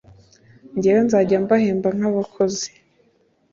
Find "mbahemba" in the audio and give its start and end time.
1.43-1.87